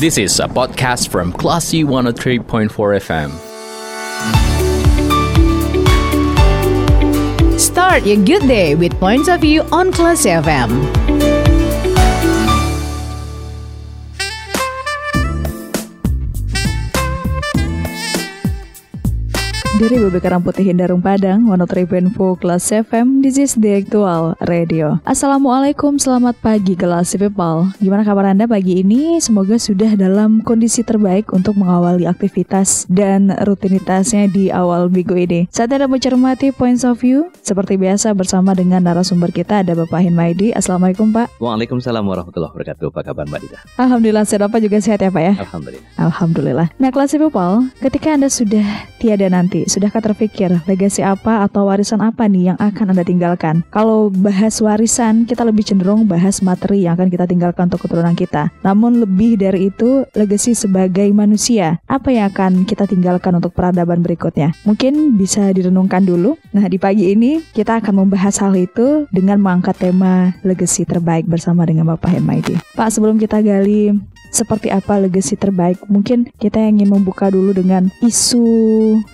[0.00, 3.30] This is a podcast from Classy 103.4 FM.
[7.58, 11.03] Start your good day with points of view on Classy FM.
[19.84, 24.96] Dari Bebekaran Putih Hindarung Padang, 103.4 Kelas FM, this is the actual radio.
[25.04, 27.68] Assalamualaikum, selamat pagi kelas people.
[27.84, 29.20] Gimana kabar Anda pagi ini?
[29.20, 35.52] Semoga sudah dalam kondisi terbaik untuk mengawali aktivitas dan rutinitasnya di awal minggu ini.
[35.52, 40.56] Saat Anda mencermati points of view, seperti biasa bersama dengan narasumber kita ada Bapak Hinmaidi.
[40.56, 41.36] Assalamualaikum Pak.
[41.44, 42.88] Waalaikumsalam warahmatullahi wabarakatuh.
[42.88, 43.60] Apa kabar Mbak Dita?
[43.76, 45.34] Alhamdulillah, sehat Bapak juga sehat ya Pak ya?
[45.44, 45.84] Alhamdulillah.
[46.00, 46.66] Alhamdulillah.
[46.80, 48.64] Nah, kelas people, ketika Anda sudah
[48.96, 53.66] tiada nanti, sudahkah terpikir legasi apa atau warisan apa nih yang akan Anda tinggalkan?
[53.74, 58.54] Kalau bahas warisan, kita lebih cenderung bahas materi yang akan kita tinggalkan untuk keturunan kita.
[58.62, 64.54] Namun lebih dari itu, legasi sebagai manusia, apa yang akan kita tinggalkan untuk peradaban berikutnya?
[64.62, 66.38] Mungkin bisa direnungkan dulu.
[66.54, 71.66] Nah, di pagi ini kita akan membahas hal itu dengan mengangkat tema legasi terbaik bersama
[71.66, 72.54] dengan Bapak Hermaidi.
[72.78, 75.80] Pak, sebelum kita gali seperti apa legasi terbaik.
[75.88, 78.44] Mungkin kita ingin membuka dulu dengan isu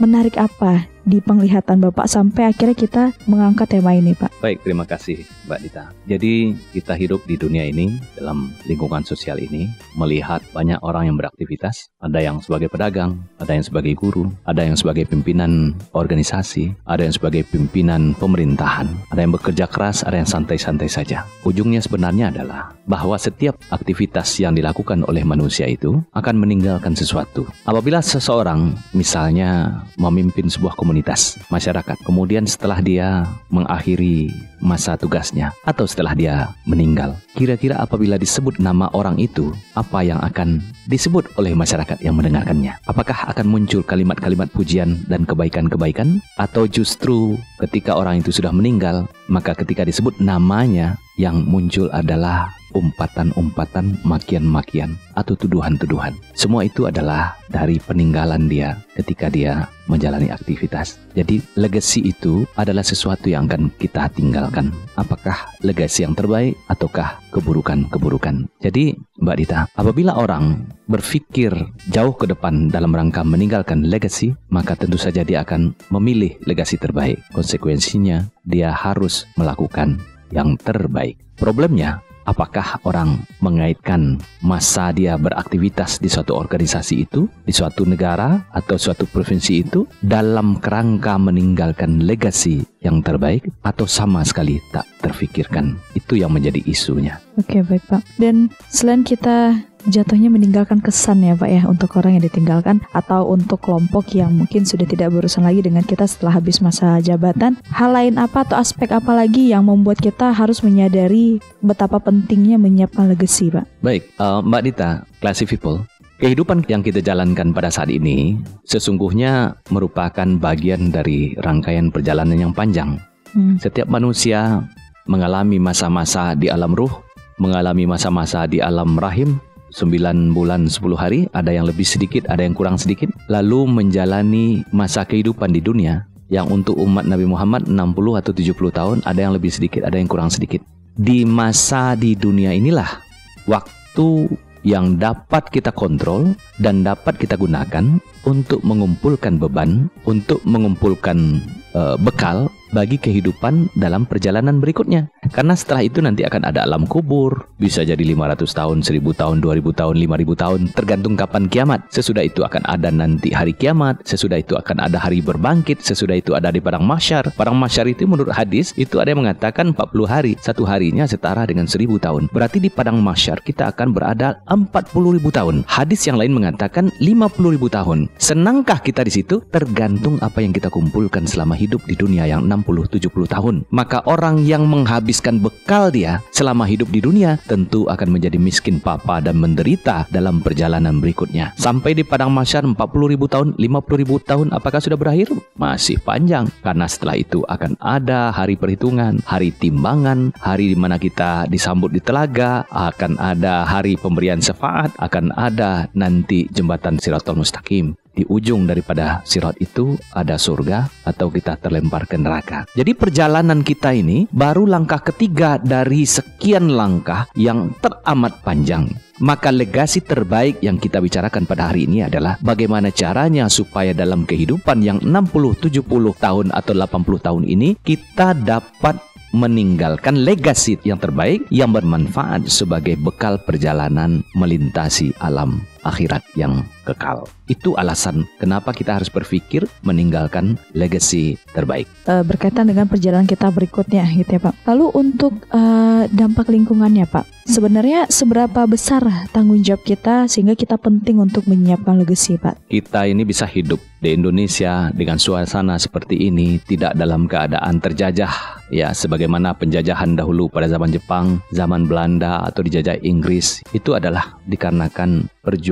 [0.03, 4.31] menarik apa di penglihatan Bapak sampai akhirnya kita mengangkat tema ini, Pak.
[4.41, 5.85] Baik, terima kasih Mbak Dita.
[6.07, 11.91] Jadi kita hidup di dunia ini dalam lingkungan sosial ini melihat banyak orang yang beraktivitas.
[12.01, 17.15] Ada yang sebagai pedagang, ada yang sebagai guru, ada yang sebagai pimpinan organisasi, ada yang
[17.15, 21.27] sebagai pimpinan pemerintahan, ada yang bekerja keras, ada yang santai-santai saja.
[21.43, 27.45] Ujungnya sebenarnya adalah bahwa setiap aktivitas yang dilakukan oleh manusia itu akan meninggalkan sesuatu.
[27.67, 32.03] Apabila seseorang misalnya memimpin sebuah komunitas komunitas masyarakat.
[32.03, 34.27] Kemudian setelah dia mengakhiri
[34.59, 40.59] masa tugasnya atau setelah dia meninggal, kira-kira apabila disebut nama orang itu, apa yang akan
[40.91, 42.75] disebut oleh masyarakat yang mendengarkannya?
[42.91, 49.55] Apakah akan muncul kalimat-kalimat pujian dan kebaikan-kebaikan atau justru ketika orang itu sudah meninggal, maka
[49.55, 56.17] ketika disebut namanya yang muncul adalah umpatan-umpatan, makian-makian, atau tuduhan-tuduhan.
[56.33, 61.03] Semua itu adalah dari peninggalan dia ketika dia menjalani aktivitas.
[61.19, 64.71] Jadi, legacy itu adalah sesuatu yang akan kita tinggalkan.
[64.95, 68.47] Apakah legacy yang terbaik ataukah keburukan-keburukan?
[68.63, 71.51] Jadi, Mbak Dita, apabila orang berpikir
[71.91, 77.19] jauh ke depan dalam rangka meninggalkan legacy, maka tentu saja dia akan memilih legacy terbaik.
[77.35, 79.99] Konsekuensinya, dia harus melakukan
[80.31, 81.19] yang terbaik.
[81.35, 88.79] Problemnya, apakah orang mengaitkan masa dia beraktivitas di suatu organisasi itu, di suatu negara atau
[88.79, 95.75] suatu provinsi itu dalam kerangka meninggalkan legasi yang terbaik atau sama sekali tak terfikirkan.
[95.99, 97.19] Itu yang menjadi isunya.
[97.35, 98.03] Oke, baik Pak.
[98.17, 99.59] Dan selain kita
[99.89, 104.69] jatuhnya meninggalkan kesan ya Pak ya untuk orang yang ditinggalkan atau untuk kelompok yang mungkin
[104.69, 107.57] sudah tidak berurusan lagi dengan kita setelah habis masa jabatan.
[107.73, 113.09] Hal lain apa atau aspek apa lagi yang membuat kita harus menyadari betapa pentingnya menyiapkan
[113.09, 113.65] legacy Pak?
[113.81, 114.91] Baik, uh, Mbak Dita,
[115.23, 115.81] Classy People,
[116.21, 118.37] Kehidupan yang kita jalankan pada saat ini
[118.69, 123.01] sesungguhnya merupakan bagian dari rangkaian perjalanan yang panjang.
[123.33, 123.57] Hmm.
[123.57, 124.69] Setiap manusia
[125.09, 126.93] mengalami masa-masa di alam ruh,
[127.41, 132.55] mengalami masa-masa di alam rahim, 9 bulan 10 hari, ada yang lebih sedikit, ada yang
[132.55, 138.33] kurang sedikit, lalu menjalani masa kehidupan di dunia yang untuk umat Nabi Muhammad 60 atau
[138.35, 140.63] 70 tahun, ada yang lebih sedikit, ada yang kurang sedikit.
[140.95, 143.03] Di masa di dunia inilah
[143.51, 144.31] waktu
[144.63, 147.99] yang dapat kita kontrol dan dapat kita gunakan
[148.29, 151.41] untuk mengumpulkan beban, untuk mengumpulkan
[151.73, 155.11] uh, bekal bagi kehidupan dalam perjalanan berikutnya.
[155.31, 159.71] Karena setelah itu nanti akan ada alam kubur, bisa jadi 500 tahun, 1000 tahun, 2000
[159.71, 161.81] tahun, 5000 tahun, tergantung kapan kiamat.
[161.93, 166.35] Sesudah itu akan ada nanti hari kiamat, sesudah itu akan ada hari berbangkit, sesudah itu
[166.35, 167.31] ada di padang masyar.
[167.37, 171.71] Padang masyar itu menurut hadis, itu ada yang mengatakan 40 hari, satu harinya setara dengan
[171.71, 172.27] 1000 tahun.
[172.35, 175.63] Berarti di padang masyar kita akan berada 40.000 tahun.
[175.71, 177.99] Hadis yang lain mengatakan 50.000 tahun.
[178.19, 179.43] Senangkah kita di situ?
[179.51, 183.55] Tergantung apa yang kita kumpulkan selama hidup di dunia yang 60-70 tahun.
[183.73, 189.21] Maka orang yang menghabiskan bekal dia selama hidup di dunia tentu akan menjadi miskin papa
[189.25, 191.53] dan menderita dalam perjalanan berikutnya.
[191.57, 192.77] Sampai di padang masyar 40
[193.13, 195.33] ribu tahun, 50 ribu tahun apakah sudah berakhir?
[195.57, 196.49] Masih panjang.
[196.65, 202.01] Karena setelah itu akan ada hari perhitungan, hari timbangan, hari di mana kita disambut di
[202.01, 208.00] telaga, akan ada hari pemberian syafaat, akan ada nanti jembatan Siratul Mustaqim.
[208.15, 212.67] Di ujung daripada sirat itu ada surga atau kita terlempar ke neraka.
[212.75, 218.91] Jadi perjalanan kita ini baru langkah ketiga dari sekian langkah yang teramat panjang.
[219.21, 224.81] Maka legasi terbaik yang kita bicarakan pada hari ini adalah bagaimana caranya supaya dalam kehidupan
[224.81, 225.85] yang 60, 70
[226.17, 228.97] tahun atau 80 tahun ini kita dapat
[229.31, 237.27] meninggalkan legasi yang terbaik yang bermanfaat sebagai bekal perjalanan melintasi alam akhirat yang kekal.
[237.51, 241.87] Itu alasan kenapa kita harus berpikir meninggalkan legacy terbaik.
[242.07, 244.55] Uh, berkaitan dengan perjalanan kita berikutnya gitu ya Pak.
[244.67, 249.03] Lalu untuk uh, dampak lingkungannya Pak, sebenarnya seberapa besar
[249.35, 252.71] tanggung jawab kita sehingga kita penting untuk menyiapkan legacy Pak?
[252.71, 258.33] Kita ini bisa hidup di Indonesia dengan suasana seperti ini tidak dalam keadaan terjajah
[258.73, 265.29] ya sebagaimana penjajahan dahulu pada zaman Jepang, zaman Belanda atau dijajah Inggris itu adalah dikarenakan
[265.45, 265.70] perjuangan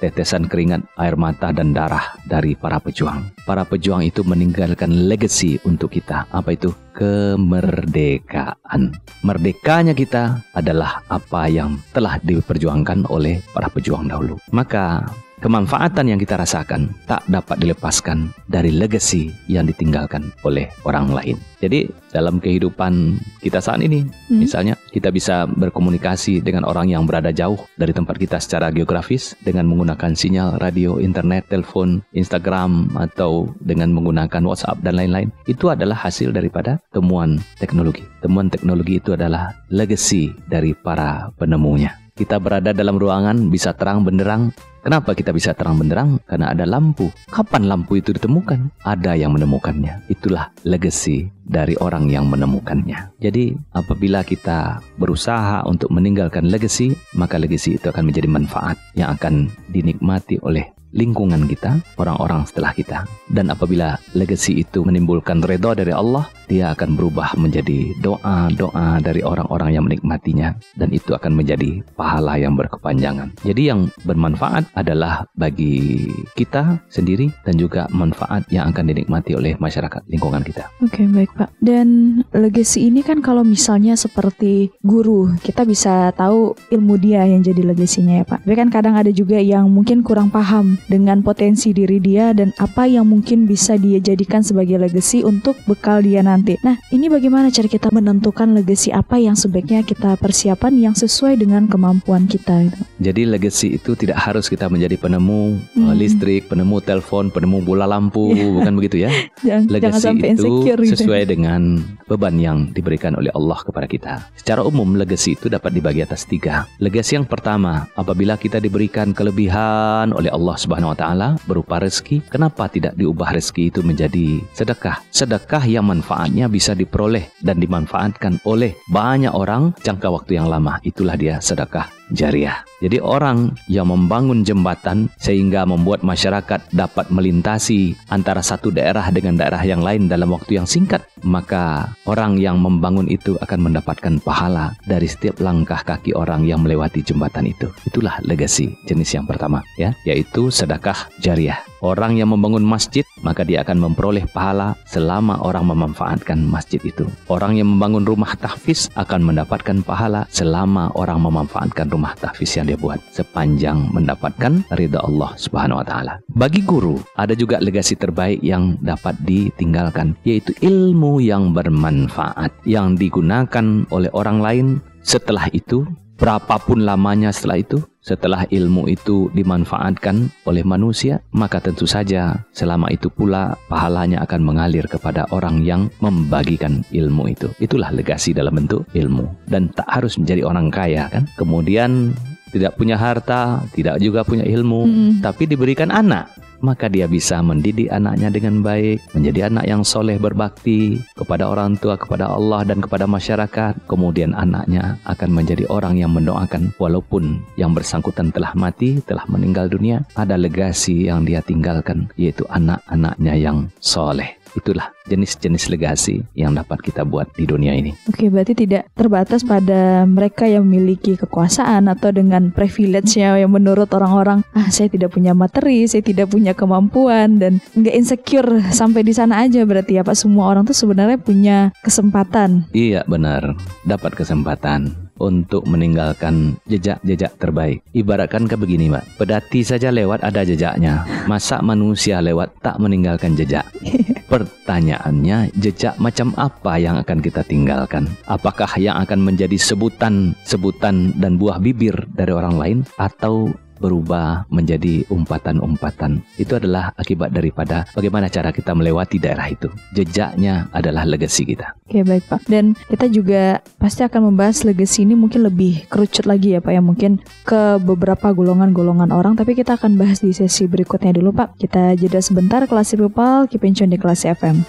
[0.00, 3.28] tetesan keringat, air mata dan darah dari para pejuang.
[3.44, 6.24] Para pejuang itu meninggalkan legacy untuk kita.
[6.32, 6.72] Apa itu?
[6.96, 8.92] Kemerdekaan.
[9.24, 14.36] Merdekanya kita adalah apa yang telah diperjuangkan oleh para pejuang dahulu.
[14.52, 15.04] Maka
[15.42, 21.36] kemanfaatan yang kita rasakan tak dapat dilepaskan dari legacy yang ditinggalkan oleh orang lain.
[21.58, 24.38] Jadi dalam kehidupan kita saat ini, hmm.
[24.38, 29.64] misalnya kita bisa berkomunikasi dengan orang yang berada jauh dari tempat kita secara geografis dengan
[29.66, 35.32] menggunakan sinyal radio, internet, telepon, Instagram atau dengan menggunakan WhatsApp dan lain-lain.
[35.48, 38.04] Itu adalah hasil daripada temuan teknologi.
[38.20, 41.96] Temuan teknologi itu adalah legacy dari para penemunya.
[42.12, 44.52] Kita berada dalam ruangan bisa terang benderang
[44.82, 46.18] Kenapa kita bisa terang benderang?
[46.26, 47.06] Karena ada lampu.
[47.30, 48.82] Kapan lampu itu ditemukan?
[48.82, 50.10] Ada yang menemukannya.
[50.10, 53.14] Itulah legacy dari orang yang menemukannya.
[53.22, 59.54] Jadi, apabila kita berusaha untuk meninggalkan legacy, maka legacy itu akan menjadi manfaat yang akan
[59.70, 63.08] dinikmati oleh lingkungan kita, orang-orang setelah kita.
[63.32, 69.72] Dan apabila legacy itu menimbulkan redha dari Allah, dia akan berubah menjadi doa-doa dari orang-orang
[69.72, 73.32] yang menikmatinya dan itu akan menjadi pahala yang berkepanjangan.
[73.40, 80.04] Jadi yang bermanfaat adalah bagi kita sendiri dan juga manfaat yang akan dinikmati oleh masyarakat
[80.08, 80.68] lingkungan kita.
[80.80, 81.48] Oke, okay, baik Pak.
[81.60, 87.62] Dan legacy ini kan kalau misalnya seperti guru, kita bisa tahu ilmu dia yang jadi
[87.62, 88.44] legasinya ya Pak.
[88.44, 92.88] Tapi kan kadang ada juga yang mungkin kurang paham dengan potensi diri dia dan apa
[92.88, 96.58] yang mungkin bisa dia jadikan sebagai legacy untuk bekal dia nanti.
[96.60, 101.66] Nah, ini bagaimana cara kita menentukan legacy apa yang sebaiknya kita persiapan yang sesuai dengan
[101.66, 102.82] kemampuan kita gitu.
[103.02, 105.82] Jadi legacy itu tidak harus kita menjadi penemu hmm.
[105.82, 108.50] Uh, listrik, penemu telepon, penemu bola lampu, yeah.
[108.52, 109.10] bukan begitu ya?
[109.46, 110.92] jangan, legacy jangan itu gitu.
[110.94, 114.14] sesuai dengan beban yang diberikan oleh Allah kepada kita.
[114.36, 116.68] Secara umum legacy itu dapat dibagi atas tiga.
[116.78, 122.68] Legacy yang pertama, apabila kita diberikan kelebihan oleh Allah Subhanahu wa taala berupa rezeki, kenapa
[122.68, 125.00] tidak diubah rezeki itu menjadi sedekah?
[125.08, 130.82] Sedekah yang manfaatnya bisa diperoleh dan dimanfaatkan oleh banyak orang jangka waktu yang lama.
[130.84, 132.62] Itulah dia sedekah jariah.
[132.84, 139.62] Jadi orang yang membangun jembatan sehingga membuat masyarakat dapat melintasi antara satu daerah dengan daerah
[139.64, 145.08] yang lain dalam waktu yang singkat, maka orang yang membangun itu akan mendapatkan pahala dari
[145.08, 147.72] setiap langkah kaki orang yang melewati jembatan itu.
[147.88, 151.71] Itulah legasi jenis yang pertama ya, yaitu sedekah jariah.
[151.82, 157.10] Orang yang membangun masjid, maka dia akan memperoleh pahala selama orang memanfaatkan masjid itu.
[157.26, 162.78] Orang yang membangun rumah tahfiz akan mendapatkan pahala selama orang memanfaatkan rumah tahfiz yang dia
[162.78, 166.22] buat sepanjang mendapatkan ridha Allah Subhanahu wa taala.
[166.30, 173.82] Bagi guru, ada juga legasi terbaik yang dapat ditinggalkan, yaitu ilmu yang bermanfaat yang digunakan
[173.90, 174.66] oleh orang lain
[175.02, 175.82] setelah itu
[176.22, 183.10] berapapun lamanya setelah itu, setelah ilmu itu dimanfaatkan oleh manusia, maka tentu saja selama itu
[183.10, 187.50] pula pahalanya akan mengalir kepada orang yang membagikan ilmu itu.
[187.58, 189.26] Itulah legasi dalam bentuk ilmu.
[189.50, 191.26] Dan tak harus menjadi orang kaya kan.
[191.34, 192.14] Kemudian
[192.54, 195.12] tidak punya harta, tidak juga punya ilmu, hmm.
[195.26, 196.30] tapi diberikan anak
[196.62, 201.98] maka dia bisa mendidik anaknya dengan baik, menjadi anak yang soleh berbakti kepada orang tua,
[201.98, 203.86] kepada Allah dan kepada masyarakat.
[203.90, 210.06] Kemudian anaknya akan menjadi orang yang mendoakan walaupun yang bersangkutan telah mati, telah meninggal dunia,
[210.16, 214.41] ada legasi yang dia tinggalkan yaitu anak-anaknya yang soleh.
[214.52, 217.96] Itulah jenis-jenis legasi yang dapat kita buat di dunia ini.
[218.08, 224.44] Oke, berarti tidak terbatas pada mereka yang memiliki kekuasaan atau dengan privilege-nya yang menurut orang-orang,
[224.52, 229.44] ah saya tidak punya materi, saya tidak punya kemampuan dan nggak insecure sampai di sana
[229.44, 232.68] aja berarti ya Pak semua orang tuh sebenarnya punya kesempatan.
[232.76, 233.56] Iya benar,
[233.88, 237.86] dapat kesempatan untuk meninggalkan jejak-jejak terbaik.
[237.94, 239.22] Ibaratkan ke begini, Mbak.
[239.22, 241.06] Pedati saja lewat ada jejaknya.
[241.30, 243.62] Masa manusia lewat tak meninggalkan jejak?
[244.32, 248.08] Pertanyaannya, jejak macam apa yang akan kita tinggalkan?
[248.24, 256.22] Apakah yang akan menjadi sebutan-sebutan dan buah bibir dari orang lain atau berubah menjadi umpatan-umpatan.
[256.38, 259.66] Itu adalah akibat daripada bagaimana cara kita melewati daerah itu.
[259.90, 261.74] Jejaknya adalah legasi kita.
[261.90, 262.46] Oke baik Pak.
[262.46, 266.80] Dan kita juga pasti akan membahas legasi ini mungkin lebih kerucut lagi ya Pak ya
[266.80, 269.34] mungkin ke beberapa golongan-golongan orang.
[269.34, 271.58] Tapi kita akan bahas di sesi berikutnya dulu Pak.
[271.58, 274.62] Kita jeda sebentar kelas People, keep in di kelas FM.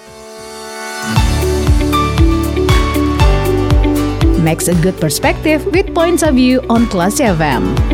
[4.43, 7.92] Makes a good perspective with points of view on Classy FM.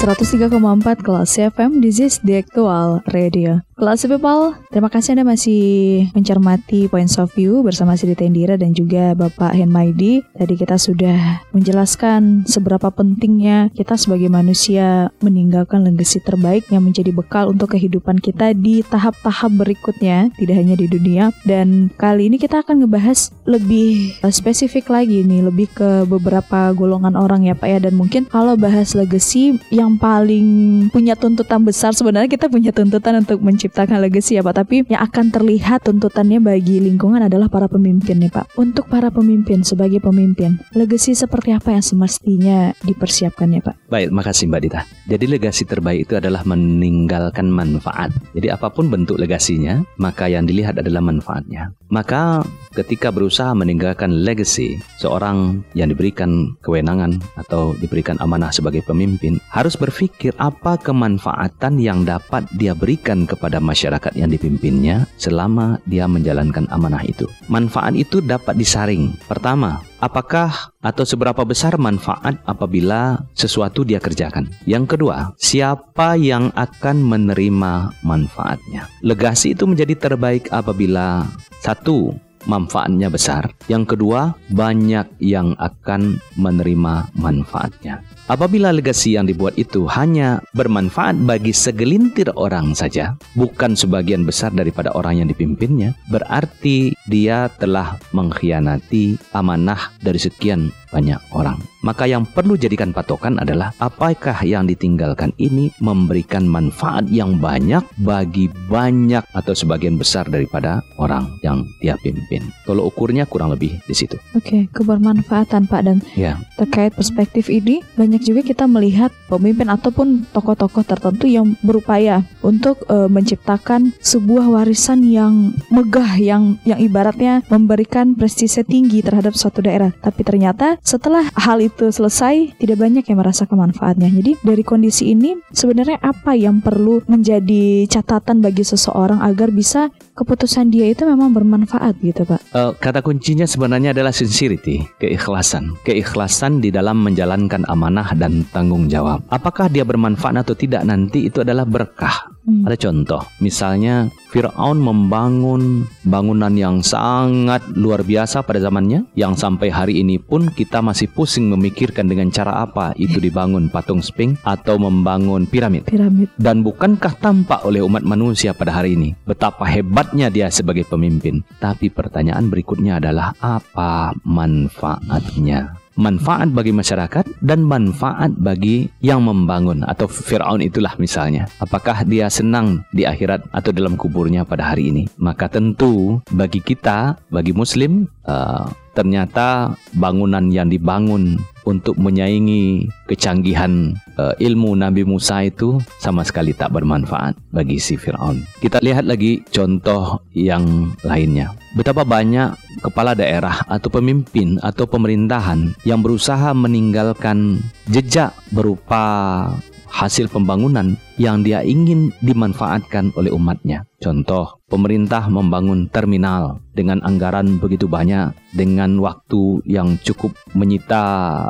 [0.00, 3.60] 103,4 kelas FM, this is the actual radio.
[3.80, 5.64] Kelas People, terima kasih Anda masih
[6.12, 10.20] mencermati Points of View bersama Sri Tendira dan juga Bapak Henmaidi.
[10.36, 17.48] Tadi kita sudah menjelaskan seberapa pentingnya kita sebagai manusia meninggalkan legasi terbaik yang menjadi bekal
[17.48, 21.32] untuk kehidupan kita di tahap-tahap berikutnya, tidak hanya di dunia.
[21.48, 27.48] Dan kali ini kita akan ngebahas lebih spesifik lagi nih, lebih ke beberapa golongan orang
[27.48, 27.78] ya Pak ya.
[27.80, 30.46] Dan mungkin kalau bahas legacy yang paling
[30.94, 35.02] punya tuntutan besar, sebenarnya kita punya tuntutan untuk menciptakan menciptakan legacy ya Pak, tapi yang
[35.08, 38.58] akan terlihat tuntutannya bagi lingkungan adalah para pemimpin ya Pak.
[38.60, 43.88] Untuk para pemimpin sebagai pemimpin, legacy seperti apa yang semestinya dipersiapkan ya Pak?
[43.88, 44.80] Baik, makasih Mbak Dita.
[45.08, 48.12] Jadi legasi terbaik itu adalah meninggalkan manfaat.
[48.36, 51.72] Jadi apa pun bentuk legasinya, maka yang dilihat adalah manfaatnya.
[51.88, 52.44] Maka
[52.76, 60.36] ketika berusaha meninggalkan legacy, seorang yang diberikan kewenangan atau diberikan amanah sebagai pemimpin harus berpikir
[60.36, 67.24] apa kemanfaatan yang dapat dia berikan kepada masyarakat yang dipimpinnya selama dia menjalankan amanah itu.
[67.48, 69.16] Manfaat itu dapat disaring.
[69.24, 74.52] Pertama, apakah atau seberapa besar manfaat apabila sesuatu dia kerjakan.
[74.68, 78.88] Yang kedua, siapa yang akan menerima manfaatnya.
[79.00, 81.24] Legasi itu menjadi terbaik apabila
[81.64, 82.16] satu,
[82.48, 83.50] manfaatnya besar.
[83.68, 88.00] Yang kedua, banyak yang akan menerima manfaatnya.
[88.30, 94.94] Apabila legasi yang dibuat itu hanya bermanfaat bagi segelintir orang saja, bukan sebagian besar daripada
[94.94, 101.58] orang yang dipimpinnya, berarti dia telah mengkhianati amanah dari sekian banyak orang.
[101.80, 108.52] Maka yang perlu jadikan patokan adalah apakah yang ditinggalkan ini memberikan manfaat yang banyak bagi
[108.68, 112.44] banyak atau sebagian besar daripada orang yang dia pimpin.
[112.68, 114.20] Kalau ukurnya kurang lebih di situ.
[114.36, 116.36] Oke, okay, kebermanfaatan Pak dan ya.
[116.60, 123.08] terkait perspektif ini banyak juga kita melihat pemimpin ataupun tokoh-tokoh tertentu yang berupaya untuk uh,
[123.08, 129.94] menciptakan sebuah warisan yang megah yang yang ibaratnya memberikan prestise tinggi terhadap suatu daerah.
[129.96, 134.08] Tapi ternyata setelah hal itu selesai, tidak banyak yang merasakan manfaatnya.
[134.08, 140.72] Jadi dari kondisi ini sebenarnya apa yang perlu menjadi catatan bagi seseorang agar bisa keputusan
[140.72, 142.40] dia itu memang bermanfaat gitu Pak?
[142.52, 145.76] Uh, kata kuncinya sebenarnya adalah sincerity, keikhlasan.
[145.84, 149.24] Keikhlasan di dalam menjalankan amanah dan tanggung jawab.
[149.28, 152.29] Apakah dia bermanfaat atau tidak nanti itu adalah berkah.
[152.44, 152.64] Hmm.
[152.64, 160.00] Ada contoh, misalnya Fir'aun membangun bangunan yang sangat luar biasa pada zamannya yang sampai hari
[160.00, 165.44] ini pun kita masih pusing memikirkan dengan cara apa itu dibangun patung Sphinx atau membangun
[165.44, 165.90] piramid.
[165.90, 166.30] Piramid.
[166.38, 171.42] Dan bukankah tampak oleh umat manusia pada hari ini betapa hebatnya dia sebagai pemimpin?
[171.58, 175.79] Tapi pertanyaan berikutnya adalah apa manfaatnya?
[175.98, 181.50] Manfaat bagi masyarakat dan manfaat bagi yang membangun atau Firaun itulah misalnya.
[181.58, 185.04] Apakah dia senang di akhirat atau dalam kuburnya pada hari ini?
[185.18, 194.32] Maka tentu bagi kita, bagi muslim uh, ternyata bangunan yang dibangun untuk menyaingi kecanggihan uh,
[194.40, 198.42] ilmu Nabi Musa itu sama sekali tak bermanfaat bagi si Firaun.
[198.58, 201.52] Kita lihat lagi contoh yang lainnya.
[201.76, 209.46] Betapa banyak kepala daerah atau pemimpin atau pemerintahan yang berusaha meninggalkan jejak berupa
[209.90, 213.84] hasil pembangunan yang dia ingin dimanfaatkan oleh umatnya.
[214.00, 221.02] Contoh, pemerintah membangun terminal dengan anggaran begitu banyak, dengan waktu yang cukup menyita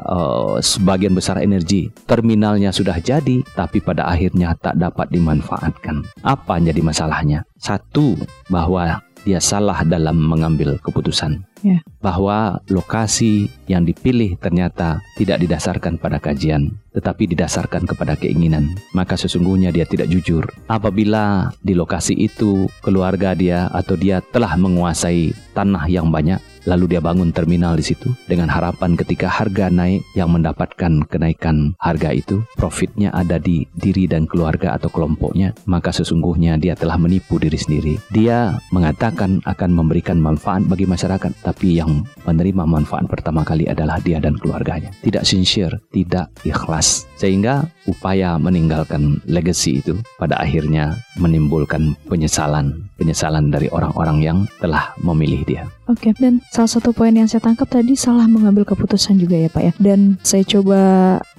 [0.03, 1.95] uh, sebagian besar energi.
[2.11, 6.03] Terminalnya sudah jadi, tapi pada akhirnya tak dapat dimanfaatkan.
[6.27, 7.47] Apa jadi masalahnya?
[7.55, 8.19] Satu,
[8.51, 11.45] bahwa dia salah dalam mengambil keputusan.
[11.61, 11.85] Ya.
[12.01, 18.73] Bahwa lokasi yang dipilih ternyata tidak didasarkan pada kajian, tetapi didasarkan kepada keinginan.
[18.97, 20.49] Maka sesungguhnya dia tidak jujur.
[20.67, 27.01] Apabila di lokasi itu keluarga dia atau dia telah menguasai tanah yang banyak, lalu dia
[27.01, 33.13] bangun terminal di situ dengan harapan ketika harga naik yang mendapatkan kenaikan harga itu profitnya
[33.13, 37.95] ada di diri dan keluarga atau kelompoknya maka sesungguhnya dia telah menipu diri sendiri.
[38.11, 44.19] Dia mengatakan akan memberikan manfaat bagi masyarakat tapi yang menerima manfaat pertama kali adalah dia
[44.19, 44.91] dan keluarganya.
[45.05, 47.07] Tidak sincere tidak ikhlas.
[47.21, 55.43] Sehingga upaya meninggalkan legacy itu pada akhirnya menimbulkan penyesalan penyesalan dari orang-orang yang telah memilih
[55.43, 59.51] dia Oke, dan salah satu poin yang saya tangkap tadi salah mengambil keputusan juga ya
[59.51, 59.73] Pak ya.
[59.83, 60.79] Dan saya coba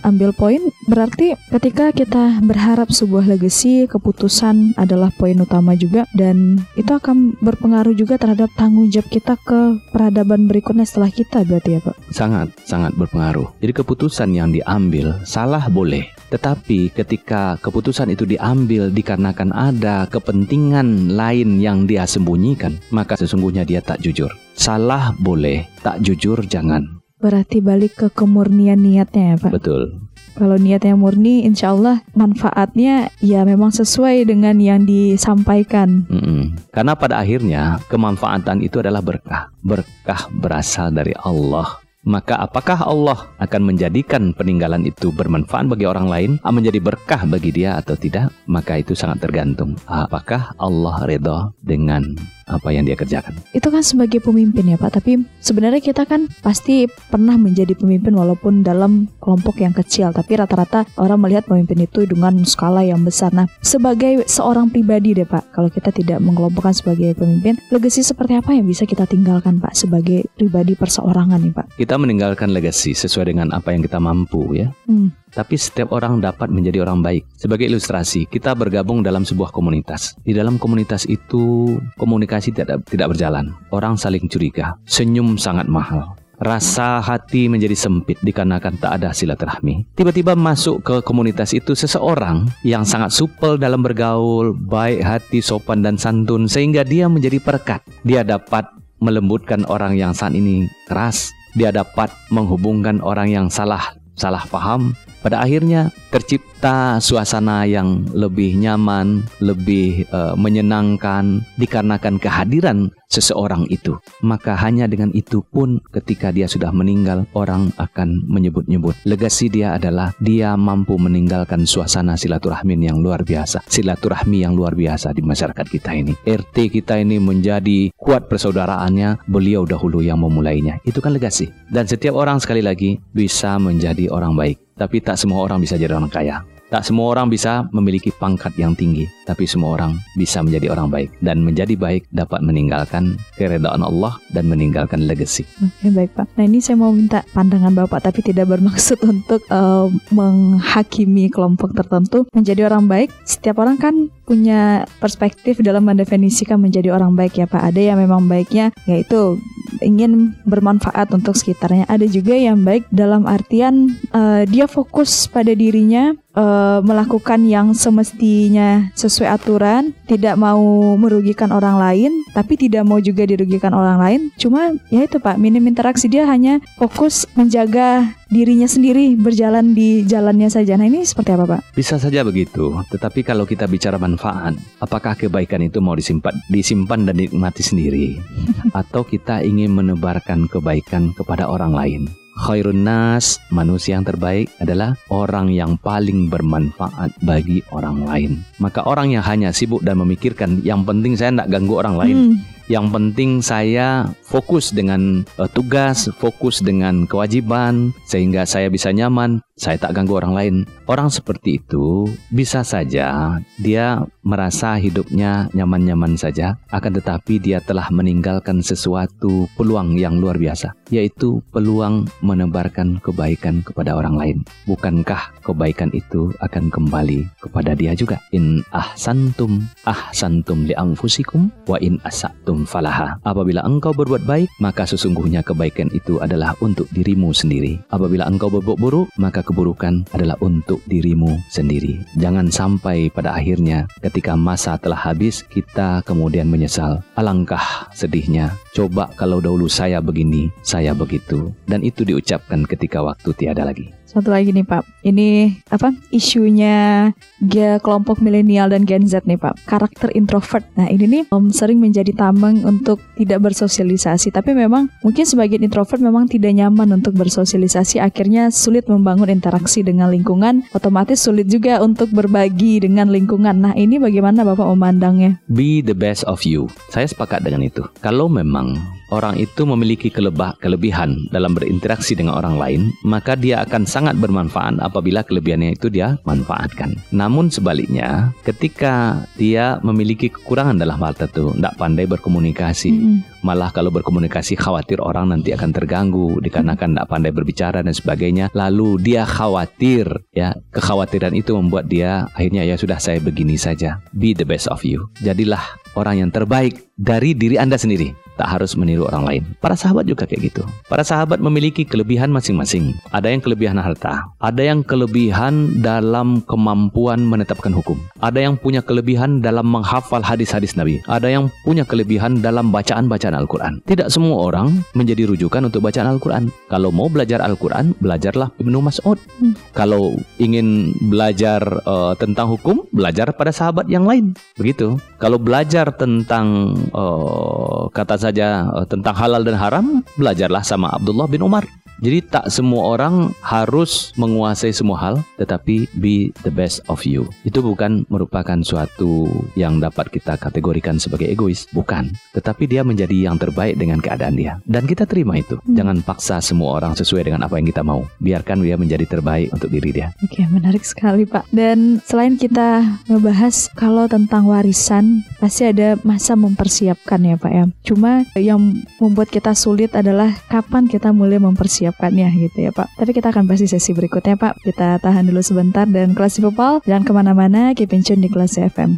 [0.04, 0.60] ambil poin,
[0.92, 7.96] berarti ketika kita berharap sebuah legacy, keputusan adalah poin utama juga dan itu akan berpengaruh
[7.96, 11.96] juga terhadap tanggung jawab kita ke peradaban berikutnya setelah kita berarti ya Pak.
[12.12, 13.56] Sangat, sangat berpengaruh.
[13.64, 21.60] Jadi keputusan yang diambil salah boleh, tetapi ketika keputusan itu diambil dikarenakan ada kepentingan lain
[21.60, 24.32] yang dia sembunyikan, maka sesungguhnya dia tak jujur.
[24.56, 27.04] Salah boleh, tak jujur jangan.
[27.20, 29.52] Berarti balik ke kemurnian niatnya ya Pak.
[29.54, 30.10] Betul.
[30.32, 36.08] Kalau niatnya murni, insya Allah manfaatnya ya memang sesuai dengan yang disampaikan.
[36.08, 36.56] Mm-mm.
[36.72, 39.52] Karena pada akhirnya kemanfaatan itu adalah berkah.
[39.60, 41.81] Berkah berasal dari Allah.
[42.02, 47.78] Maka apakah Allah akan menjadikan peninggalan itu bermanfaat bagi orang lain, menjadi berkah bagi dia
[47.78, 48.34] atau tidak?
[48.50, 49.78] Maka itu sangat tergantung.
[49.86, 52.18] Apakah Allah redha dengan
[52.52, 53.40] apa yang dia kerjakan?
[53.56, 58.62] Itu kan sebagai pemimpin ya Pak, tapi sebenarnya kita kan pasti pernah menjadi pemimpin walaupun
[58.62, 63.32] dalam kelompok yang kecil, tapi rata-rata orang melihat pemimpin itu dengan skala yang besar.
[63.32, 68.52] Nah, sebagai seorang pribadi deh Pak, kalau kita tidak mengelompokkan sebagai pemimpin, legasi seperti apa
[68.52, 71.66] yang bisa kita tinggalkan Pak sebagai pribadi perseorangan nih Pak?
[71.80, 74.68] Kita meninggalkan legacy sesuai dengan apa yang kita mampu ya.
[74.86, 75.16] Hmm.
[75.32, 77.24] Tapi setiap orang dapat menjadi orang baik.
[77.40, 80.20] Sebagai ilustrasi, kita bergabung dalam sebuah komunitas.
[80.28, 83.56] Di dalam komunitas itu komunikasi tidak tidak berjalan.
[83.72, 84.76] Orang saling curiga.
[84.84, 86.20] Senyum sangat mahal.
[86.42, 89.94] Rasa hati menjadi sempit dikarenakan tak ada silaturahmi.
[89.94, 96.02] Tiba-tiba masuk ke komunitas itu seseorang yang sangat supel dalam bergaul, baik hati, sopan dan
[96.02, 97.86] santun sehingga dia menjadi perekat.
[98.02, 98.66] Dia dapat
[98.98, 101.30] melembutkan orang yang saat ini keras.
[101.54, 109.24] Dia dapat menghubungkan orang yang salah salah paham pada akhirnya tercipta suasana yang lebih nyaman,
[109.40, 113.96] lebih uh, menyenangkan dikarenakan kehadiran seseorang itu.
[114.24, 118.96] Maka hanya dengan itu pun ketika dia sudah meninggal orang akan menyebut-nyebut.
[119.08, 123.64] Legasi dia adalah dia mampu meninggalkan suasana silaturahmi yang luar biasa.
[123.68, 126.16] Silaturahmi yang luar biasa di masyarakat kita ini.
[126.24, 130.80] RT kita ini menjadi kuat persaudaraannya, beliau dahulu yang memulainya.
[130.88, 131.52] Itu kan legasi.
[131.72, 134.60] Dan setiap orang sekali lagi bisa menjadi orang baik.
[134.76, 136.44] Tapi tak semua orang bisa jadi orang kaya.
[136.72, 141.10] Tak semua orang bisa memiliki pangkat yang tinggi, tapi semua orang bisa menjadi orang baik
[141.24, 145.48] dan menjadi baik dapat meninggalkan keredaan Allah dan meninggalkan legacy.
[145.64, 146.28] Oke baik Pak.
[146.36, 152.28] Nah ini saya mau minta pandangan Bapak tapi tidak bermaksud untuk uh, menghakimi kelompok tertentu
[152.36, 153.08] menjadi orang baik.
[153.24, 157.72] Setiap orang kan punya perspektif dalam mendefinisikan menjadi orang baik ya Pak.
[157.72, 159.40] Ada yang memang baiknya yaitu
[159.80, 161.88] ingin bermanfaat untuk sekitarnya.
[161.88, 168.92] Ada juga yang baik dalam artian uh, dia fokus pada dirinya uh, melakukan yang semestinya
[168.96, 170.62] sesuai aturan, tidak mau
[170.96, 174.22] merugikan orang lain, tapi tidak mau juga dirugikan orang lain.
[174.38, 180.48] Cuma ya itu Pak, minim interaksi dia hanya fokus menjaga dirinya sendiri berjalan di jalannya
[180.48, 180.80] saja.
[180.80, 181.62] Nah ini seperti apa Pak?
[181.76, 187.20] Bisa saja begitu, tetapi kalau kita bicara manfaat, apakah kebaikan itu mau disimpan, disimpan dan
[187.20, 188.16] dinikmati sendiri,
[188.80, 192.21] atau kita ingin menebarkan kebaikan kepada orang lain?
[192.32, 198.32] Khairun nas, manusia yang terbaik adalah orang yang paling bermanfaat bagi orang lain.
[198.64, 202.16] Maka orang yang hanya sibuk dan memikirkan yang penting saya tidak ganggu orang lain.
[202.16, 202.36] Hmm.
[202.68, 209.78] Yang penting saya fokus dengan uh, tugas, fokus dengan kewajiban sehingga saya bisa nyaman, saya
[209.78, 210.56] tak ganggu orang lain.
[210.90, 218.60] Orang seperti itu bisa saja dia merasa hidupnya nyaman-nyaman saja, akan tetapi dia telah meninggalkan
[218.60, 224.38] sesuatu peluang yang luar biasa, yaitu peluang menebarkan kebaikan kepada orang lain.
[224.68, 228.20] Bukankah kebaikan itu akan kembali kepada dia juga?
[228.36, 233.18] In ahsantum ahsantum li anfusikum wa in asatum falaha.
[233.24, 237.80] Apabila engkau berbuat baik, maka sesungguhnya kebaikan itu adalah untuk dirimu sendiri.
[237.90, 242.04] Apabila engkau berbuat buruk, maka keburukan adalah untuk dirimu sendiri.
[242.20, 247.00] Jangan sampai pada akhirnya ketika masa telah habis kita kemudian menyesal.
[247.16, 248.54] Alangkah sedihnya.
[248.72, 251.52] Coba kalau dahulu saya begini, saya begitu.
[251.68, 254.01] Dan itu diucapkan ketika waktu tiada lagi.
[254.12, 257.08] Satu lagi nih Pak, ini apa isunya
[257.40, 260.68] ya, kelompok milenial dan Gen Z nih Pak, karakter introvert.
[260.76, 266.04] Nah ini nih um, sering menjadi tameng untuk tidak bersosialisasi, tapi memang mungkin sebagian introvert
[266.04, 272.12] memang tidak nyaman untuk bersosialisasi, akhirnya sulit membangun interaksi dengan lingkungan, otomatis sulit juga untuk
[272.12, 273.64] berbagi dengan lingkungan.
[273.64, 275.40] Nah ini bagaimana Bapak memandangnya?
[275.48, 276.68] Be the best of you.
[276.92, 277.88] Saya sepakat dengan itu.
[278.04, 278.76] Kalau memang
[279.12, 284.80] orang itu memiliki kelebah, kelebihan dalam berinteraksi dengan orang lain, maka dia akan sangat bermanfaat
[284.80, 286.96] apabila kelebihannya itu dia manfaatkan.
[287.12, 293.18] Namun sebaliknya, ketika dia memiliki kekurangan dalam hal tertentu, tidak pandai berkomunikasi, mm -hmm.
[293.44, 298.98] malah kalau berkomunikasi khawatir orang nanti akan terganggu dikarenakan tidak pandai berbicara dan sebagainya, lalu
[299.04, 304.00] dia khawatir, ya kekhawatiran itu membuat dia akhirnya ya sudah saya begini saja.
[304.16, 305.12] Be the best of you.
[305.20, 309.44] Jadilah orang yang terbaik dari diri Anda sendiri tak harus meniru orang lain.
[309.62, 310.66] Para sahabat juga kayak gitu.
[310.90, 312.98] Para sahabat memiliki kelebihan masing-masing.
[313.14, 319.46] Ada yang kelebihan harta, ada yang kelebihan dalam kemampuan menetapkan hukum, ada yang punya kelebihan
[319.46, 323.86] dalam menghafal hadis-hadis Nabi, ada yang punya kelebihan dalam bacaan-bacaan Al-Quran.
[323.86, 326.50] Tidak semua orang menjadi rujukan untuk bacaan Al-Quran.
[326.66, 329.22] Kalau mau belajar Al-Quran, belajarlah Ibnu Mas'ud.
[329.38, 329.54] Hmm.
[329.78, 334.34] Kalau ingin belajar uh, tentang hukum, belajar pada sahabat yang lain.
[334.58, 334.98] Begitu.
[335.22, 341.42] Kalau belajar tentang uh, kata saja uh, tentang halal dan haram, belajarlah sama Abdullah bin
[341.42, 341.66] Umar.
[342.02, 347.30] Jadi tak semua orang harus menguasai semua hal, tetapi be the best of you.
[347.46, 352.10] Itu bukan merupakan suatu yang dapat kita kategorikan sebagai egois, bukan.
[352.34, 354.58] Tetapi dia menjadi yang terbaik dengan keadaan dia.
[354.66, 355.62] Dan kita terima itu.
[355.62, 355.78] Hmm.
[355.78, 358.02] Jangan paksa semua orang sesuai dengan apa yang kita mau.
[358.18, 360.10] Biarkan dia menjadi terbaik untuk diri dia.
[360.26, 361.54] Oke, menarik sekali Pak.
[361.54, 367.70] Dan selain kita membahas kalau tentang warisan, pasti ada masa mempersiapkan ya Pak ya.
[367.86, 372.88] Cuma yang membuat kita sulit adalah kapan kita mulai mempersiapkan mempersiapkannya gitu ya Pak.
[372.96, 374.64] Tapi kita akan bahas di sesi berikutnya Pak.
[374.64, 378.56] Kita tahan dulu sebentar dan kelas Popal jangan ke mana-mana, keep in tune di kelas
[378.56, 378.98] FM.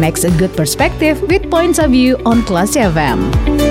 [0.00, 3.69] Makes a good perspective with points of view on Class FM.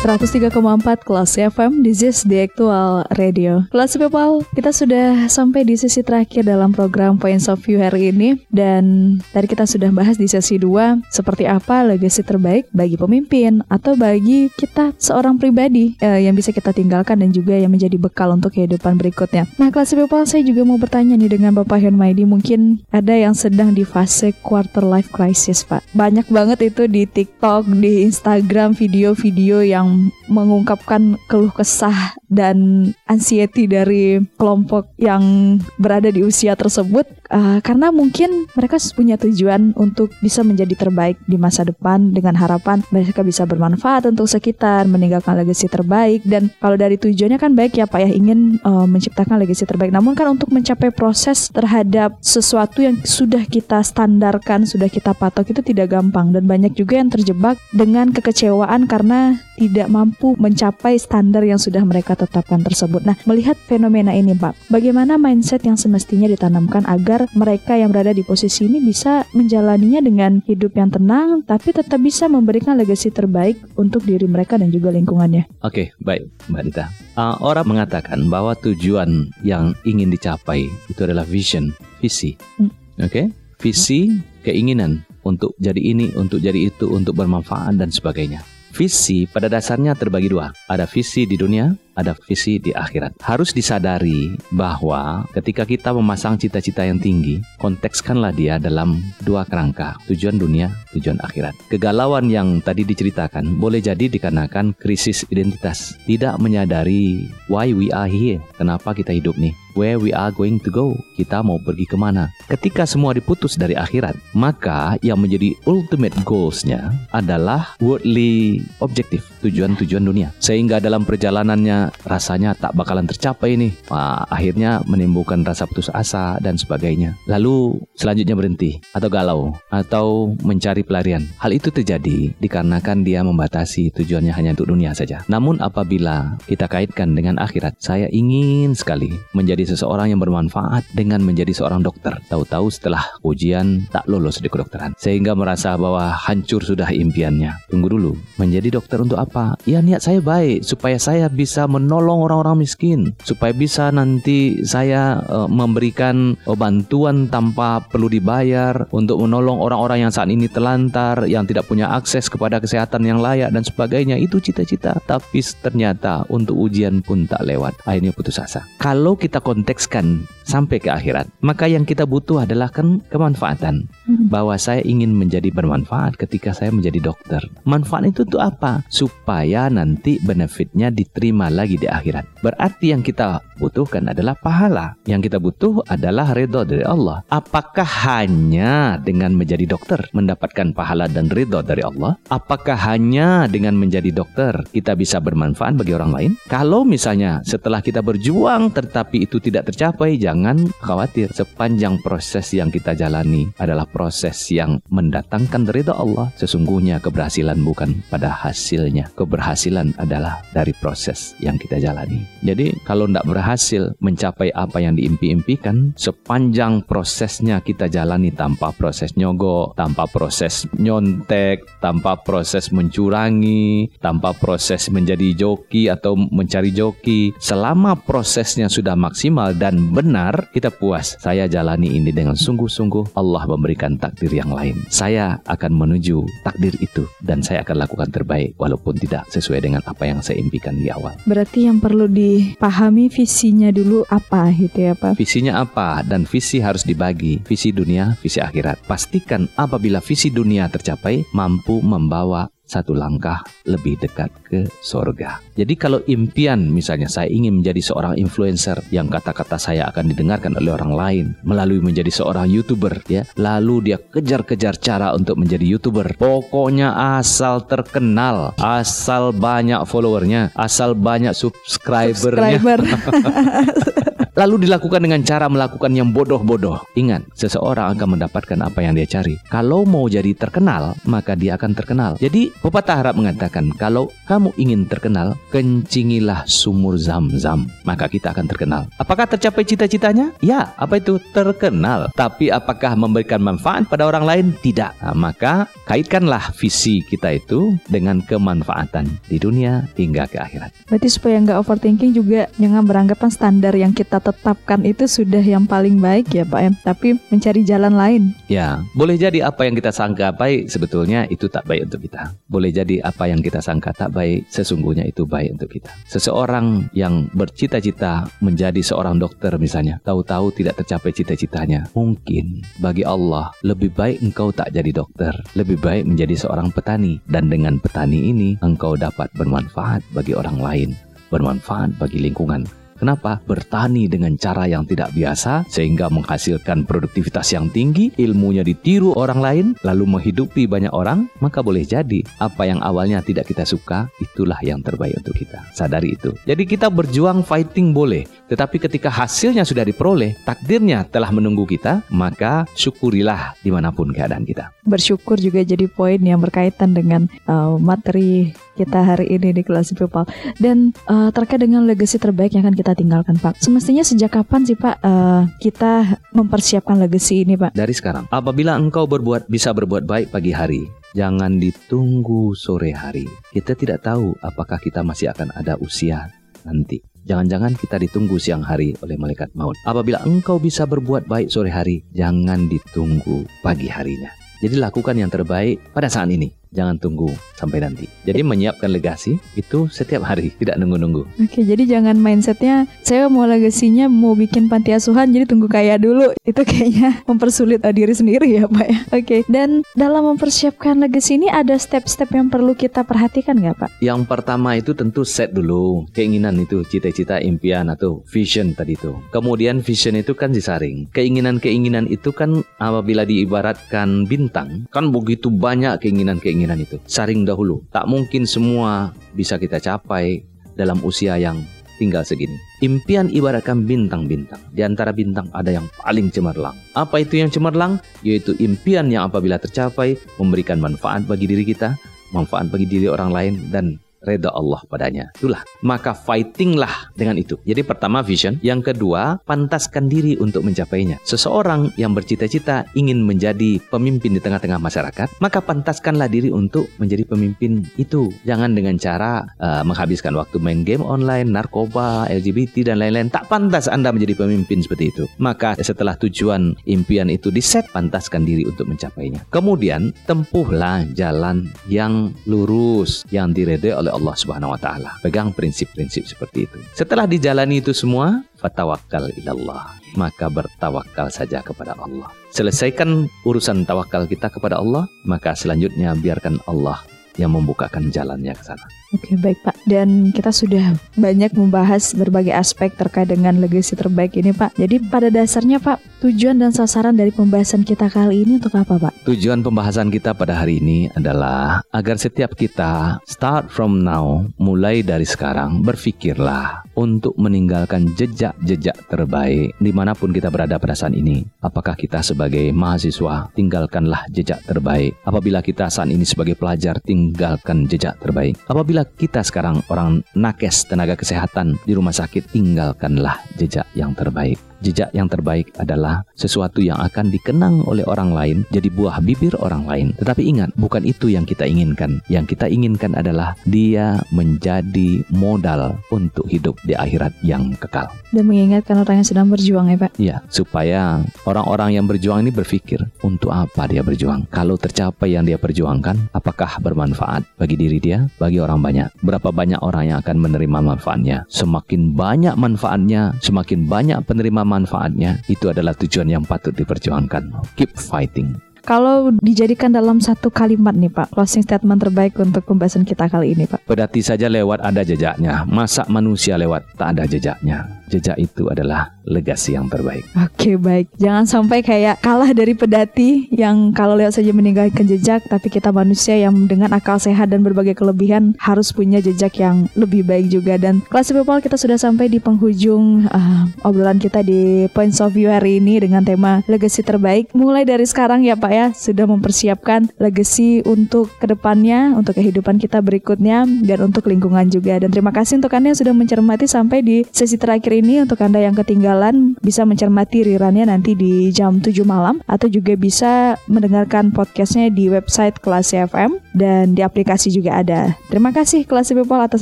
[0.00, 3.68] 103,4 kelas FM This is the actual radio.
[3.68, 8.40] Kelas people Kita sudah sampai di sesi terakhir dalam program Points of View hari ini.
[8.48, 13.92] Dan tadi kita sudah bahas di sesi 2 Seperti apa legasi terbaik bagi pemimpin Atau
[14.00, 18.56] bagi kita seorang pribadi eh, Yang bisa kita tinggalkan dan juga yang menjadi bekal untuk
[18.56, 19.44] kehidupan berikutnya.
[19.60, 23.76] Nah kelas people saya juga mau bertanya nih dengan Bapak Maidi Mungkin ada yang sedang
[23.76, 25.84] di fase quarter life crisis Pak.
[25.92, 29.89] Banyak banget itu di TikTok, di Instagram video-video yang
[30.30, 38.46] mengungkapkan keluh kesah dan anxiety dari kelompok yang berada di usia tersebut uh, karena mungkin
[38.54, 44.06] mereka punya tujuan untuk bisa menjadi terbaik di masa depan dengan harapan mereka bisa bermanfaat
[44.06, 48.62] untuk sekitar, meninggalkan legasi terbaik dan kalau dari tujuannya kan baik ya Pak ya ingin
[48.62, 49.90] uh, menciptakan legasi terbaik.
[49.90, 55.60] Namun kan untuk mencapai proses terhadap sesuatu yang sudah kita standarkan, sudah kita patok itu
[55.66, 61.60] tidak gampang dan banyak juga yang terjebak dengan kekecewaan karena tidak mampu mencapai standar yang
[61.60, 63.08] sudah mereka tetapkan tersebut.
[63.08, 68.20] Nah, melihat fenomena ini, Pak, bagaimana mindset yang semestinya ditanamkan agar mereka yang berada di
[68.20, 74.04] posisi ini bisa menjalaninya dengan hidup yang tenang, tapi tetap bisa memberikan legasi terbaik untuk
[74.04, 75.48] diri mereka dan juga lingkungannya.
[75.64, 76.84] Oke, baik, Mbak Dita.
[77.16, 81.72] Uh, orang mengatakan bahwa tujuan yang ingin dicapai itu adalah vision,
[82.04, 82.36] visi.
[82.60, 82.68] Hmm.
[83.00, 83.26] Oke, okay?
[83.56, 84.12] visi,
[84.44, 88.44] keinginan untuk jadi ini, untuk jadi itu, untuk bermanfaat dan sebagainya.
[88.70, 90.54] Visi pada dasarnya terbagi dua.
[90.70, 93.18] Ada visi di dunia, ada visi di akhirat.
[93.22, 100.38] Harus disadari bahwa ketika kita memasang cita-cita yang tinggi, kontekskanlah dia dalam dua kerangka, tujuan
[100.38, 101.54] dunia, tujuan akhirat.
[101.70, 108.42] Kegalauan yang tadi diceritakan boleh jadi dikarenakan krisis identitas, tidak menyadari why we are here,
[108.56, 110.94] kenapa kita hidup nih where we are going to go.
[111.14, 112.30] Kita mau pergi ke mana.
[112.50, 120.28] Ketika semua diputus dari akhirat, maka yang menjadi ultimate goalsnya adalah worldly objective, tujuan-tujuan dunia.
[120.42, 123.72] Sehingga dalam perjalanannya rasanya tak bakalan tercapai nih.
[123.88, 127.16] Wah, akhirnya menimbulkan rasa putus asa dan sebagainya.
[127.24, 129.40] Lalu selanjutnya berhenti atau galau
[129.72, 131.24] atau mencari pelarian.
[131.40, 135.24] Hal itu terjadi dikarenakan dia membatasi tujuannya hanya untuk dunia saja.
[135.30, 141.54] Namun apabila kita kaitkan dengan akhirat, saya ingin sekali menjadi seseorang yang bermanfaat dengan menjadi
[141.54, 142.18] seorang dokter.
[142.26, 144.98] Tahu-tahu setelah ujian tak lolos di kedokteran.
[144.98, 147.70] Sehingga merasa bahwa hancur sudah impiannya.
[147.70, 149.54] Tunggu dulu, menjadi dokter untuk apa?
[149.62, 155.46] Ya niat saya baik supaya saya bisa menolong orang-orang miskin, supaya bisa nanti saya uh,
[155.46, 161.70] memberikan uh, bantuan tanpa perlu dibayar untuk menolong orang-orang yang saat ini telantar, yang tidak
[161.70, 164.18] punya akses kepada kesehatan yang layak dan sebagainya.
[164.18, 167.78] Itu cita-cita, tapi ternyata untuk ujian pun tak lewat.
[167.86, 168.66] Akhirnya putus asa.
[168.82, 173.86] Kalau kita kontekskan sampai ke akhirat, maka yang kita butuh adalah kan kemanfaatan.
[174.10, 174.26] Hmm.
[174.26, 177.42] Bahwa saya ingin menjadi bermanfaat ketika saya menjadi dokter.
[177.62, 178.82] Manfaat itu untuk apa?
[178.90, 182.40] Supaya nanti benefitnya diterima lagi di akhirat.
[182.40, 184.96] Berarti yang kita butuhkan adalah pahala.
[185.04, 187.20] Yang kita butuh adalah ridho dari Allah.
[187.28, 192.16] Apakah hanya dengan menjadi dokter mendapatkan pahala dan ridho dari Allah?
[192.32, 196.30] Apakah hanya dengan menjadi dokter kita bisa bermanfaat bagi orang lain?
[196.46, 201.28] Kalau misalnya setelah kita berjuang tetapi itu tidak tercapai, jangan khawatir.
[201.34, 206.32] Sepanjang proses yang kita jalani adalah proses yang mendatangkan ridho Allah.
[206.38, 209.10] Sesungguhnya keberhasilan bukan pada hasilnya.
[209.18, 212.22] Keberhasilan adalah dari proses yang kita jalani.
[212.44, 219.78] Jadi kalau tidak berhasil mencapai apa yang diimpi-impikan, sepanjang prosesnya kita jalani tanpa proses nyogok,
[219.78, 228.68] tanpa proses nyontek, tanpa proses mencurangi, tanpa proses menjadi joki atau mencari joki, selama prosesnya
[228.68, 231.16] sudah maksimal dan benar, kita puas.
[231.18, 234.76] Saya jalani ini dengan sungguh-sungguh, Allah memberikan takdir yang lain.
[234.90, 240.04] Saya akan menuju takdir itu dan saya akan lakukan terbaik walaupun tidak sesuai dengan apa
[240.08, 241.14] yang saya impikan di awal.
[241.40, 245.16] Berarti yang perlu dipahami visinya dulu apa gitu ya Pak?
[245.16, 247.40] Visinya apa dan visi harus dibagi.
[247.48, 248.84] Visi dunia, visi akhirat.
[248.84, 255.42] Pastikan apabila visi dunia tercapai mampu membawa satu langkah lebih dekat ke sorga.
[255.58, 260.70] Jadi kalau impian misalnya saya ingin menjadi seorang influencer yang kata-kata saya akan didengarkan oleh
[260.70, 266.14] orang lain melalui menjadi seorang youtuber ya, lalu dia kejar-kejar cara untuk menjadi youtuber.
[266.14, 272.62] Pokoknya asal terkenal, asal banyak followernya, asal banyak subscribernya.
[272.62, 272.80] Subscriber.
[274.40, 276.80] lalu dilakukan dengan cara melakukan yang bodoh-bodoh.
[276.96, 279.36] Ingat, seseorang akan mendapatkan apa yang dia cari.
[279.52, 282.16] Kalau mau jadi terkenal, maka dia akan terkenal.
[282.16, 288.82] Jadi, pepatah Arab mengatakan, kalau kamu ingin terkenal, kencingilah sumur zam-zam, maka kita akan terkenal.
[289.00, 290.32] Apakah tercapai cita-citanya?
[290.44, 292.12] Ya, apa itu terkenal.
[292.14, 294.46] Tapi apakah memberikan manfaat pada orang lain?
[294.60, 294.92] Tidak.
[295.00, 300.70] Nah, maka kaitkanlah visi kita itu dengan kemanfaatan di dunia hingga ke akhirat.
[300.86, 305.98] Berarti supaya nggak overthinking juga jangan beranggapan standar yang kita tetapkan itu sudah yang paling
[305.98, 306.74] baik ya Pak M.
[306.84, 308.22] Tapi mencari jalan lain.
[308.46, 312.34] Ya, boleh jadi apa yang kita sangka baik sebetulnya itu tak baik untuk kita.
[312.50, 315.94] Boleh jadi apa yang kita sangka tak baik sesungguhnya itu baik untuk kita.
[316.10, 321.86] Seseorang yang bercita-cita menjadi seorang dokter misalnya, tahu-tahu tidak tercapai cita-citanya.
[321.94, 327.46] Mungkin bagi Allah lebih baik engkau tak jadi dokter, lebih baik menjadi seorang petani dan
[327.46, 330.90] dengan petani ini engkau dapat bermanfaat bagi orang lain,
[331.30, 333.40] bermanfaat bagi lingkungan Kenapa?
[333.48, 339.66] Bertani dengan cara yang tidak biasa sehingga menghasilkan produktivitas yang tinggi, ilmunya ditiru orang lain,
[339.80, 344.84] lalu menghidupi banyak orang, maka boleh jadi apa yang awalnya tidak kita suka, itulah yang
[344.84, 345.64] terbaik untuk kita.
[345.72, 346.36] Sadari itu.
[346.44, 352.68] Jadi kita berjuang fighting boleh, tetapi ketika hasilnya sudah diperoleh, takdirnya telah menunggu kita, maka
[352.76, 354.76] syukurilah di mana pun keadaan kita.
[354.84, 360.24] Bersyukur juga jadi poin yang berkaitan dengan uh, materi kita hari ini di kelas people
[360.56, 363.60] dan uh, terkait dengan legacy terbaik yang akan kita tinggalkan Pak.
[363.60, 367.76] Semestinya sejak kapan sih Pak uh, kita mempersiapkan legacy ini Pak?
[367.76, 368.32] Dari sekarang.
[368.32, 373.28] Apabila engkau berbuat bisa berbuat baik pagi hari, jangan ditunggu sore hari.
[373.52, 376.32] Kita tidak tahu apakah kita masih akan ada usia
[376.64, 377.04] nanti.
[377.20, 379.76] Jangan-jangan kita ditunggu siang hari oleh malaikat maut.
[379.84, 384.32] Apabila engkau bisa berbuat baik sore hari, jangan ditunggu pagi harinya.
[384.64, 388.06] Jadi lakukan yang terbaik pada saat ini jangan tunggu sampai nanti.
[388.24, 391.26] Jadi menyiapkan legasi itu setiap hari, tidak nunggu-nunggu.
[391.42, 396.32] Oke, jadi jangan mindsetnya saya mau legasinya mau bikin panti asuhan, jadi tunggu kaya dulu.
[396.50, 398.98] Itu kayaknya mempersulit diri sendiri ya Pak ya.
[399.14, 403.90] Oke, dan dalam mempersiapkan legasi ini ada step-step yang perlu kita perhatikan nggak Pak?
[404.02, 409.14] Yang pertama itu tentu set dulu keinginan itu, cita-cita, impian atau vision tadi itu.
[409.30, 411.06] Kemudian vision itu kan disaring.
[411.14, 417.00] Keinginan-keinginan itu kan apabila diibaratkan bintang, kan begitu banyak keinginan-keinginan keinginan itu.
[417.08, 417.80] Saring dahulu.
[417.88, 420.44] Tak mungkin semua bisa kita capai
[420.76, 421.64] dalam usia yang
[421.96, 422.60] tinggal segini.
[422.84, 424.60] Impian ibaratkan bintang-bintang.
[424.76, 426.76] Di antara bintang ada yang paling cemerlang.
[426.92, 427.96] Apa itu yang cemerlang?
[428.20, 431.96] Yaitu impian yang apabila tercapai memberikan manfaat bagi diri kita,
[432.36, 435.32] manfaat bagi diri orang lain, dan reda Allah padanya.
[435.36, 435.64] Itulah.
[435.80, 437.56] Maka fightinglah dengan itu.
[437.64, 438.60] Jadi pertama vision.
[438.60, 441.20] Yang kedua, pantaskan diri untuk mencapainya.
[441.24, 447.84] Seseorang yang bercita-cita ingin menjadi pemimpin di tengah-tengah masyarakat, maka pantaskanlah diri untuk menjadi pemimpin
[447.96, 448.28] itu.
[448.44, 453.32] Jangan dengan cara uh, menghabiskan waktu main game online, narkoba, LGBT, dan lain-lain.
[453.32, 455.24] Tak pantas Anda menjadi pemimpin seperti itu.
[455.40, 459.48] Maka setelah tujuan impian itu diset, pantaskan diri untuk mencapainya.
[459.48, 465.10] Kemudian, tempuhlah jalan yang lurus, yang diredai oleh oleh Allah Subhanahu wa taala.
[465.22, 466.78] Pegang prinsip-prinsip seperti itu.
[466.98, 469.94] Setelah dijalani itu semua, fatawakkal ilallah.
[470.18, 472.26] Maka bertawakal saja kepada Allah.
[472.50, 476.98] Selesaikan urusan tawakal kita kepada Allah, maka selanjutnya biarkan Allah
[477.38, 478.99] yang membukakan jalannya ke sana.
[479.10, 484.54] Oke baik Pak dan kita sudah banyak membahas berbagai aspek terkait dengan legasi terbaik ini
[484.54, 484.78] Pak.
[484.78, 489.26] Jadi pada dasarnya Pak tujuan dan sasaran dari pembahasan kita kali ini untuk apa Pak?
[489.26, 495.26] Tujuan pembahasan kita pada hari ini adalah agar setiap kita start from now mulai dari
[495.26, 501.42] sekarang berpikirlah untuk meninggalkan jejak-jejak terbaik di mana pun kita berada pada saat ini.
[501.64, 505.18] Apakah kita sebagai mahasiswa tinggalkanlah jejak terbaik.
[505.26, 508.54] Apabila kita saat ini sebagai pelajar tinggalkan jejak terbaik.
[508.70, 514.60] Apabila Bila kita sekarang orang nakes tenaga kesehatan di rumah sakit, tinggalkanlah jejak yang terbaik.
[514.80, 519.84] Jejak yang terbaik adalah sesuatu yang akan dikenang oleh orang lain, jadi buah bibir orang
[519.84, 520.08] lain.
[520.16, 522.24] Tetapi ingat, bukan itu yang kita inginkan.
[522.32, 528.08] Yang kita inginkan adalah dia menjadi modal untuk hidup di akhirat yang kekal.
[528.32, 530.12] Dan mengingatkan orang yang sedang berjuang ya Pak?
[530.16, 534.48] Iya, supaya orang-orang yang berjuang ini berpikir, untuk apa dia berjuang?
[534.48, 539.12] Kalau tercapai yang dia perjuangkan, apakah bermanfaat bagi diri dia, bagi orang banyak?
[539.20, 541.44] Berapa banyak orang yang akan menerima manfaatnya?
[541.52, 547.74] Semakin banyak manfaatnya, semakin banyak penerima manfaatnya, itu adalah tujuan yang patut diperjuangkan.
[547.74, 548.54] Keep fighting.
[548.80, 553.68] Kalau dijadikan dalam satu kalimat nih Pak, closing statement terbaik untuk pembahasan kita kali ini
[553.68, 553.84] Pak.
[553.84, 559.78] Pedati saja lewat ada jejaknya, masa manusia lewat tak ada jejaknya jejak itu adalah legasi
[559.78, 560.26] yang terbaik.
[560.34, 565.70] Oke baik, jangan sampai kayak kalah dari pedati yang kalau lewat saja meninggalkan jejak, tapi
[565.70, 570.50] kita manusia yang dengan akal sehat dan berbagai kelebihan harus punya jejak yang lebih baik
[570.50, 570.74] juga.
[570.74, 575.52] Dan kelas people kita sudah sampai di penghujung uh, obrolan kita di Points of View
[575.52, 577.54] hari ini dengan tema legasi terbaik.
[577.54, 582.98] Mulai dari sekarang ya Pak ya sudah mempersiapkan legasi untuk ke depannya, untuk kehidupan kita
[582.98, 584.98] berikutnya dan untuk lingkungan juga.
[584.98, 588.64] Dan terima kasih untuk anda yang sudah mencermati sampai di sesi terakhir ini untuk Anda
[588.64, 594.88] yang ketinggalan bisa mencermati rirannya nanti di jam 7 malam atau juga bisa mendengarkan podcastnya
[594.88, 598.16] di website Kelas FM dan di aplikasi juga ada.
[598.32, 599.60] Terima kasih Kelas People atas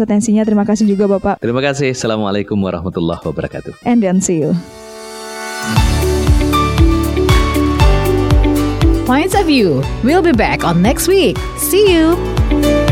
[0.01, 0.47] atensinya.
[0.47, 1.43] Terima kasih juga Bapak.
[1.43, 1.93] Terima kasih.
[1.93, 3.83] Assalamualaikum warahmatullahi wabarakatuh.
[3.85, 4.55] And then see you.
[9.09, 9.83] Points of View.
[10.05, 11.41] We'll be back on next week.
[11.57, 12.88] See you.